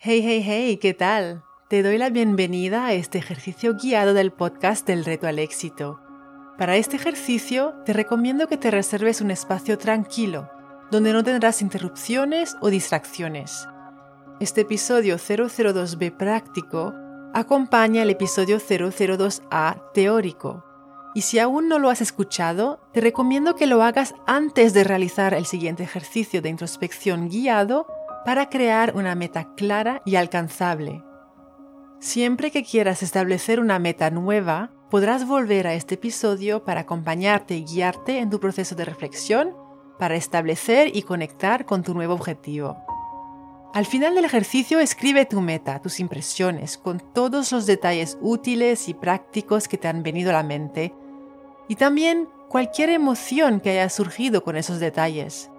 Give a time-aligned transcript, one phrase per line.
[0.00, 1.42] Hey, hey, hey, ¿qué tal?
[1.68, 5.98] Te doy la bienvenida a este ejercicio guiado del podcast del reto al éxito.
[6.56, 10.48] Para este ejercicio te recomiendo que te reserves un espacio tranquilo,
[10.92, 13.66] donde no tendrás interrupciones o distracciones.
[14.38, 16.94] Este episodio 002B práctico
[17.34, 20.64] acompaña el episodio 002A teórico.
[21.12, 25.34] Y si aún no lo has escuchado, te recomiendo que lo hagas antes de realizar
[25.34, 31.02] el siguiente ejercicio de introspección guiado para crear una meta clara y alcanzable.
[32.00, 37.64] Siempre que quieras establecer una meta nueva, podrás volver a este episodio para acompañarte y
[37.64, 39.54] guiarte en tu proceso de reflexión
[39.98, 42.76] para establecer y conectar con tu nuevo objetivo.
[43.74, 48.94] Al final del ejercicio escribe tu meta, tus impresiones, con todos los detalles útiles y
[48.94, 50.94] prácticos que te han venido a la mente
[51.68, 55.50] y también cualquier emoción que haya surgido con esos detalles.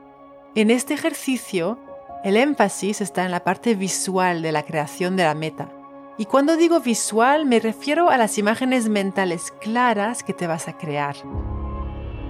[0.56, 1.78] En este ejercicio
[2.24, 5.70] el énfasis está en la parte visual de la creación de la meta.
[6.18, 10.78] Y cuando digo visual me refiero a las imágenes mentales claras que te vas a
[10.78, 11.16] crear.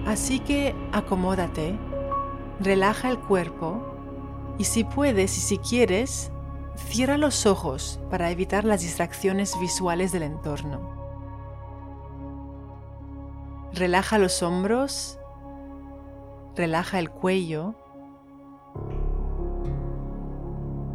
[0.06, 1.76] Así que acomódate,
[2.60, 3.82] relaja el cuerpo
[4.58, 6.30] y si puedes y si quieres,
[6.76, 11.00] cierra los ojos para evitar las distracciones visuales del entorno.
[13.72, 15.18] Relaja los hombros,
[16.54, 17.74] relaja el cuello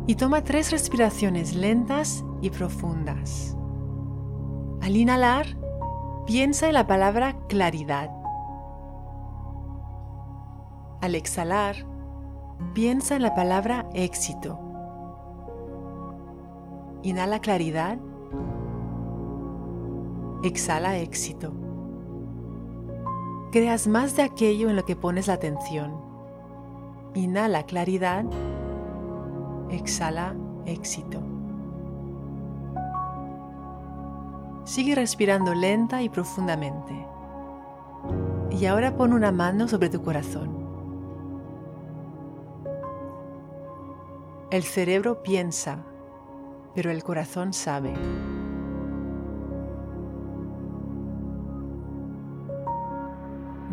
[0.07, 3.57] y toma tres respiraciones lentas y profundas.
[4.81, 5.47] Al inhalar,
[6.25, 8.11] piensa en la palabra claridad.
[11.01, 11.75] Al exhalar,
[12.73, 14.59] piensa en la palabra éxito.
[17.01, 17.97] Inhala claridad.
[20.43, 21.53] Exhala éxito.
[23.51, 25.95] Creas más de aquello en lo que pones la atención.
[27.15, 28.25] Inhala claridad
[29.69, 30.35] exhala
[30.65, 31.21] éxito.
[34.63, 36.93] Sigue respirando lenta y profundamente.
[38.51, 40.49] Y ahora pon una mano sobre tu corazón.
[44.49, 45.79] El cerebro piensa,
[46.73, 47.93] pero el corazón sabe.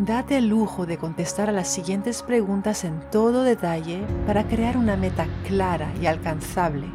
[0.04, 4.96] Date el lujo de contestar a las siguientes preguntas en todo detalle para crear una
[4.96, 6.88] meta clara y alcanzable.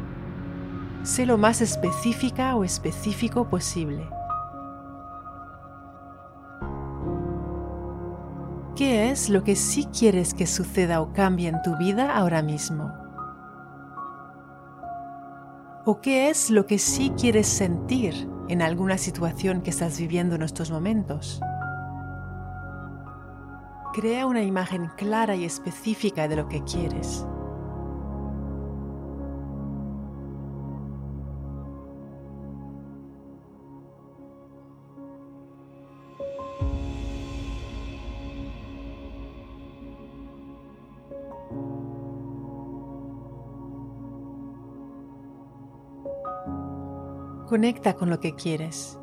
[1.04, 4.06] Sé lo más específica o específico posible.
[8.76, 12.92] ¿Qué es lo que sí quieres que suceda o cambie en tu vida ahora mismo?
[15.86, 20.42] ¿O qué es lo que sí quieres sentir en alguna situación que estás viviendo en
[20.42, 21.40] estos momentos?
[24.00, 27.26] Crea una imagen clara y específica de lo que quieres.
[47.48, 48.96] Conecta con lo que quieres.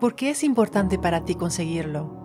[0.00, 2.15] ¿Por qué es importante para ti conseguirlo?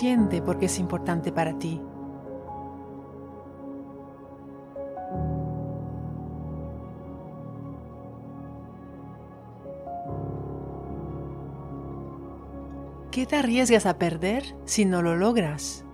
[0.00, 1.78] Siente porque es importante para ti.
[13.10, 15.84] ¿Qué te arriesgas a perder si no lo logras?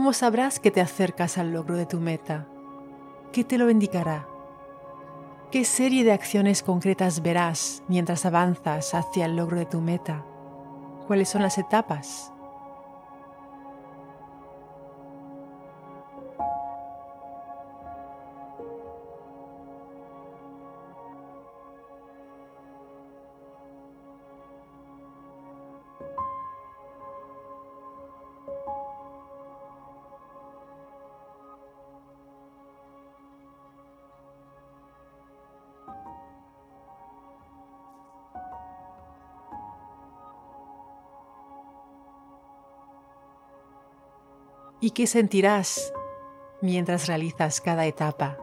[0.00, 2.46] ¿Cómo sabrás que te acercas al logro de tu meta?
[3.32, 4.26] ¿Qué te lo indicará?
[5.50, 10.24] ¿Qué serie de acciones concretas verás mientras avanzas hacia el logro de tu meta?
[11.06, 12.32] ¿Cuáles son las etapas?
[44.80, 45.92] Y qué sentirás
[46.60, 48.38] mientras realizas cada etapa.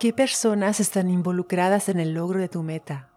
[0.00, 3.10] ¿Qué personas están involucradas en el logro de tu meta?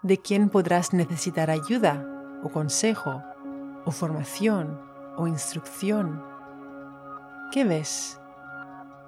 [0.00, 2.06] ¿De quién podrás necesitar ayuda
[2.42, 3.22] o consejo
[3.84, 4.80] o formación
[5.18, 6.24] o instrucción?
[7.52, 8.18] ¿Qué ves?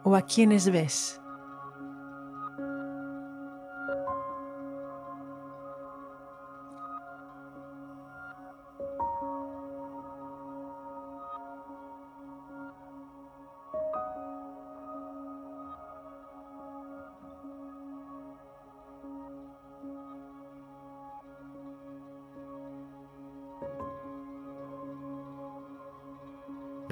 [0.02, 1.21] ¿O a quiénes ves?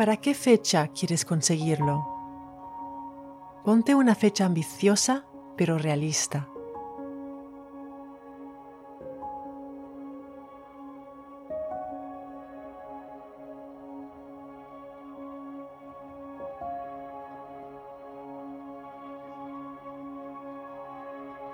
[0.00, 2.08] ¿Para qué fecha quieres conseguirlo?
[3.66, 5.26] Ponte una fecha ambiciosa
[5.58, 6.48] pero realista.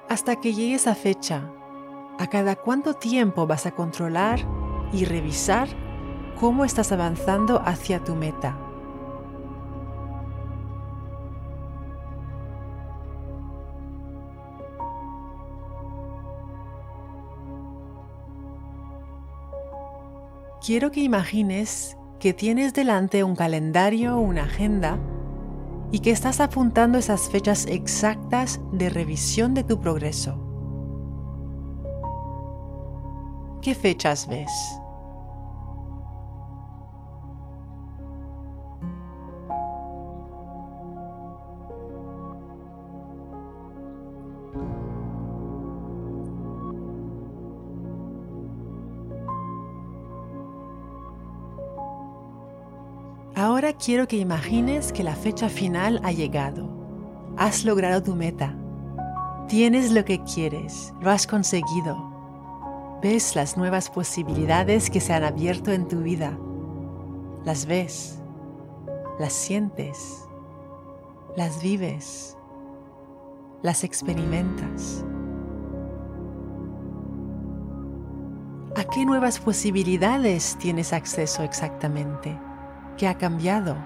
[0.08, 1.50] Hasta que llegue esa fecha,
[2.20, 4.38] ¿a cada cuánto tiempo vas a controlar
[4.92, 5.66] y revisar
[6.38, 8.56] cómo estás avanzando hacia tu meta.
[20.64, 24.98] Quiero que imagines que tienes delante un calendario una agenda
[25.92, 30.42] y que estás apuntando esas fechas exactas de revisión de tu progreso.
[33.62, 34.50] ¿Qué fechas ves?
[53.38, 56.70] Ahora quiero que imagines que la fecha final ha llegado.
[57.36, 58.56] Has logrado tu meta.
[59.46, 60.94] Tienes lo que quieres.
[61.02, 62.98] Lo has conseguido.
[63.02, 66.38] Ves las nuevas posibilidades que se han abierto en tu vida.
[67.44, 68.18] Las ves.
[69.18, 70.26] Las sientes.
[71.36, 72.38] Las vives.
[73.60, 75.04] Las experimentas.
[78.76, 82.38] ¿A qué nuevas posibilidades tienes acceso exactamente?
[82.96, 83.76] ¿Qué ha cambiado?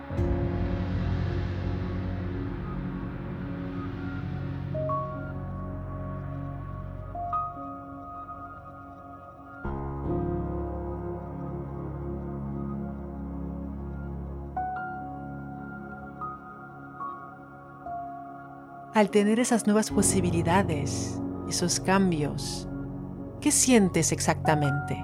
[18.95, 22.69] Al tener esas nuevas posibilidades, esos cambios,
[23.41, 24.97] ¿qué sientes exactamente?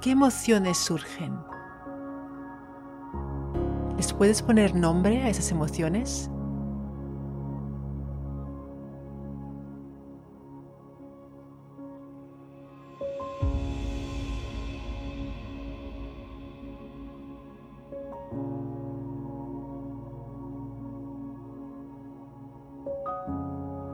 [0.00, 1.36] ¿Qué emociones surgen?
[3.98, 6.30] ¿Les puedes poner nombre a esas emociones?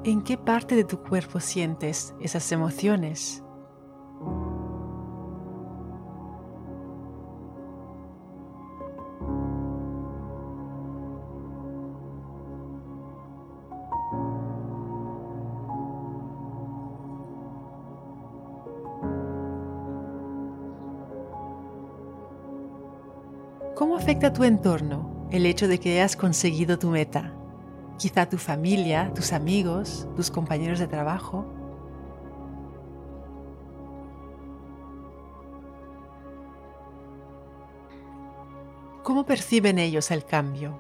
[0.04, 3.43] ¿En qué parte de tu cuerpo sientes esas emociones?
[24.04, 27.32] Afecta a tu entorno el hecho de que hayas conseguido tu meta?
[27.96, 31.46] Quizá tu familia, tus amigos, tus compañeros de trabajo.
[39.02, 40.78] ¿Cómo perciben ellos el cambio?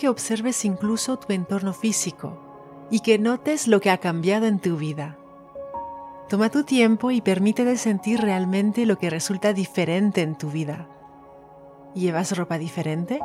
[0.00, 2.38] Que observes incluso tu entorno físico
[2.90, 5.18] y que notes lo que ha cambiado en tu vida.
[6.26, 10.88] Toma tu tiempo y permítete sentir realmente lo que resulta diferente en tu vida.
[11.94, 13.20] ¿Llevas ropa diferente?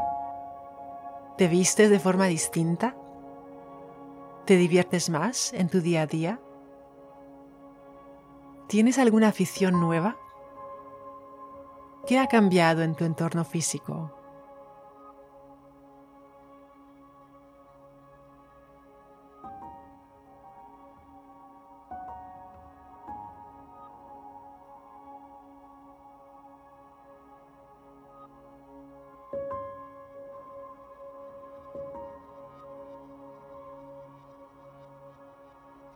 [1.37, 2.97] ¿Te vistes de forma distinta?
[4.43, 6.39] ¿Te diviertes más en tu día a día?
[8.67, 10.17] ¿Tienes alguna afición nueva?
[12.05, 14.14] ¿Qué ha cambiado en tu entorno físico?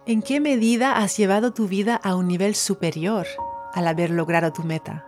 [0.09, 3.27] ¿En qué medida has llevado tu vida a un nivel superior
[3.75, 5.05] al haber logrado tu meta?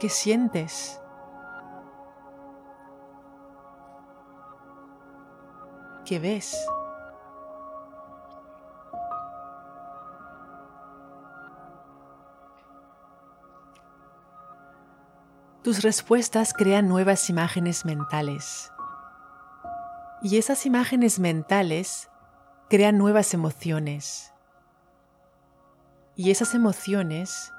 [0.00, 0.98] ¿Qué sientes?
[6.06, 6.56] ¿Qué ves?
[15.62, 18.72] Tus respuestas crean nuevas imágenes mentales.
[20.22, 22.08] Y esas imágenes mentales
[22.72, 24.32] crean nuevas emociones.
[26.16, 27.52] Y esas emociones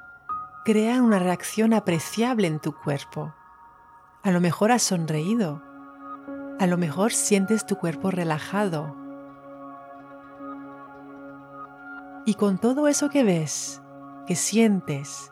[0.65, 3.31] crean una reacción apreciable en tu cuerpo.
[4.23, 5.61] A lo mejor has sonreído.
[6.59, 8.97] A lo mejor sientes tu cuerpo relajado.
[12.25, 13.83] Y con todo eso que ves,
[14.25, 15.31] que sientes,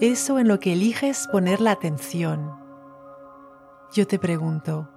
[0.00, 2.52] eso en lo que eliges poner la atención,
[3.92, 4.90] yo te pregunto,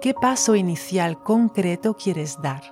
[0.00, 2.62] ¿Qué paso inicial concreto quieres dar?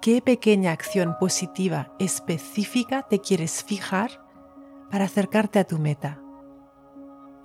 [0.00, 4.24] ¿Qué pequeña acción positiva específica te quieres fijar
[4.90, 6.22] para acercarte a tu meta?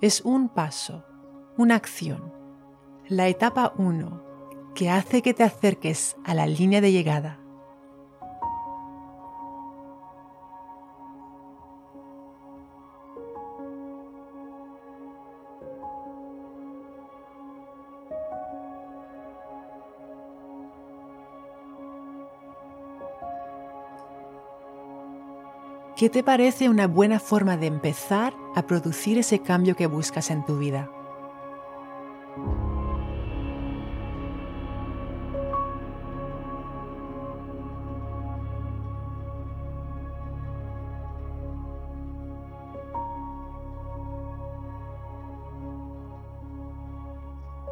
[0.00, 1.04] Es un paso,
[1.58, 2.32] una acción,
[3.08, 4.24] la etapa 1
[4.74, 7.40] que hace que te acerques a la línea de llegada
[25.96, 30.44] ¿Qué te parece una buena forma de empezar a producir ese cambio que buscas en
[30.44, 30.90] tu vida?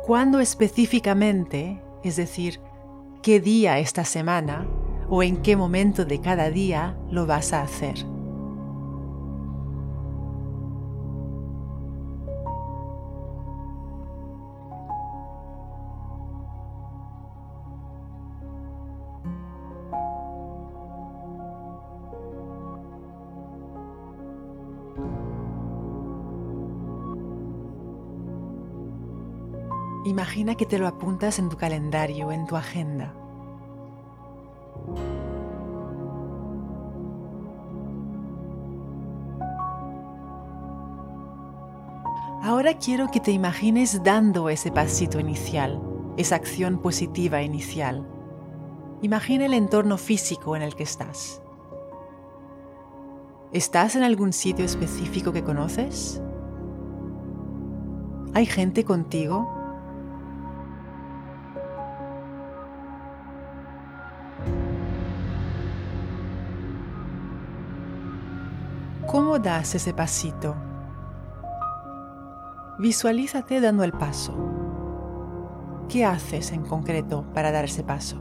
[0.07, 2.59] ¿Cuándo específicamente, es decir,
[3.21, 4.66] qué día esta semana
[5.11, 8.13] o en qué momento de cada día lo vas a hacer?
[30.14, 33.12] Imagina que te lo apuntas en tu calendario, en tu agenda.
[42.44, 45.83] Ahora quiero que te imagines dando ese pasito inicial,
[46.16, 48.06] esa acción positiva inicial.
[49.02, 51.42] Imagina el entorno físico en el que estás.
[53.50, 56.23] ¿Estás en algún sitio específico que conoces?
[58.33, 59.63] ¿Hay gente contigo?
[69.14, 70.56] ¿Cómo das ese pasito?
[72.80, 74.35] Visualízate dando el paso.
[75.88, 78.21] ¿Qué haces en concreto para dar ese paso?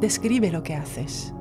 [0.00, 1.34] Describe lo que haces.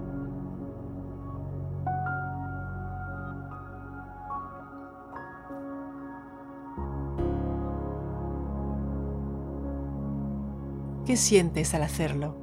[11.17, 12.35] ¿Qué sientes al hacerlo?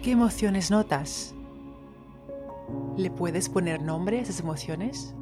[0.00, 1.34] ¿Qué emociones notas?
[2.96, 5.16] ¿Le puedes poner nombre a esas emociones?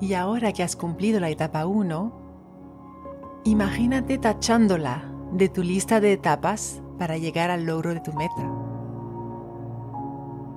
[0.00, 2.12] Y ahora que has cumplido la etapa 1,
[3.44, 8.50] imagínate tachándola de tu lista de etapas para llegar al logro de tu meta.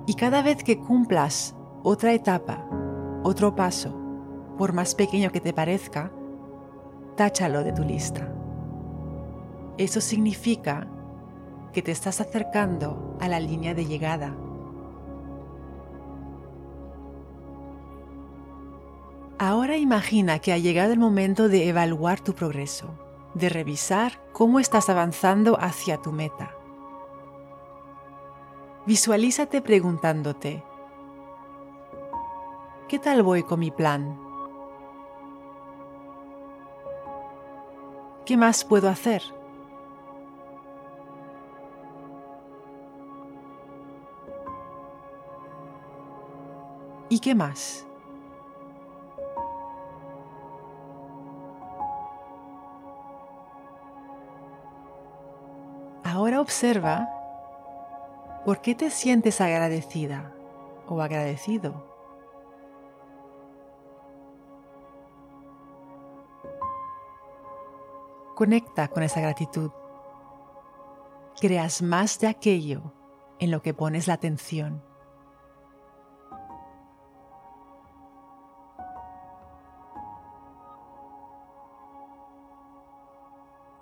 [0.06, 2.64] Y cada vez que cumplas otra etapa,
[3.24, 3.92] otro paso,
[4.56, 6.12] por más pequeño que te parezca,
[7.16, 8.32] táchalo de tu lista.
[9.78, 10.86] Eso significa
[11.72, 14.36] que te estás acercando a la línea de llegada.
[19.40, 23.07] Ahora imagina que ha llegado el momento de evaluar tu progreso,
[23.38, 26.54] de revisar cómo estás avanzando hacia tu meta.
[28.86, 30.64] Visualízate preguntándote,
[32.88, 34.18] ¿qué tal voy con mi plan?
[38.24, 39.22] ¿Qué más puedo hacer?
[47.08, 47.87] ¿Y qué más?
[56.10, 57.06] Ahora observa
[58.46, 60.32] por qué te sientes agradecida
[60.86, 61.84] o agradecido.
[68.34, 69.70] Conecta con esa gratitud.
[71.38, 72.94] Creas más de aquello
[73.38, 74.82] en lo que pones la atención.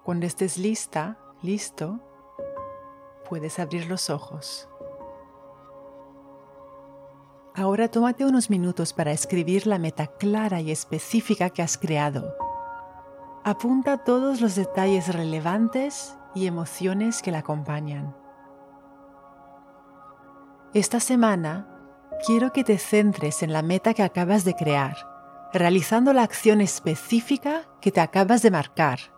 [0.03, 2.01] Cuando estés lista, listo,
[3.29, 4.69] puedes abrir los ojos.
[7.55, 12.37] Ahora tómate unos minutos para escribir la meta clara y específica que has creado.
[13.45, 18.15] Apunta todos los detalles relevantes y emociones que la acompañan.
[20.75, 21.67] Esta semana
[22.27, 24.97] quiero que te centres en la meta que acabas de crear,
[25.55, 29.16] realizando la acción específica que te acabas de marcar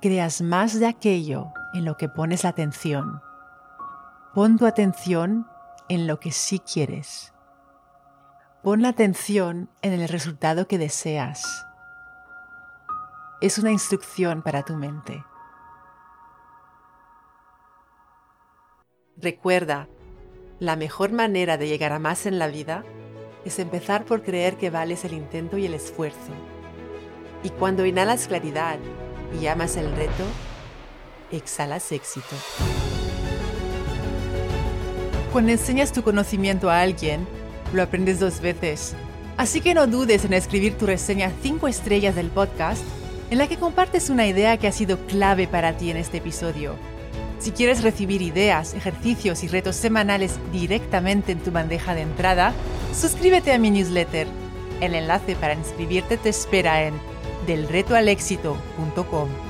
[0.00, 3.20] creas más de aquello en lo que pones la atención.
[4.34, 5.46] Pon tu atención
[5.88, 7.32] en lo que sí quieres.
[8.62, 11.66] Pon la atención en el resultado que deseas.
[13.40, 15.24] Es una instrucción para tu mente.
[19.16, 19.88] Recuerda,
[20.60, 22.84] la mejor manera de llegar a más en la vida
[23.44, 26.32] es empezar por creer que vales el intento y el esfuerzo.
[27.42, 28.78] Y cuando inhalas claridad
[29.40, 30.24] y amas el reto,
[31.30, 32.36] exhalas éxito.
[35.32, 37.26] Cuando enseñas tu conocimiento a alguien,
[37.72, 38.94] lo aprendes dos veces.
[39.36, 42.82] Así que no dudes en escribir tu reseña 5 estrellas del podcast
[43.30, 46.74] en la que compartes una idea que ha sido clave para ti en este episodio.
[47.38, 52.52] Si quieres recibir ideas, ejercicios y retos semanales directamente en tu bandeja de entrada,
[52.92, 54.26] suscríbete a mi newsletter.
[54.80, 56.94] El enlace para inscribirte te espera en
[57.48, 59.47] delretoalexito.com.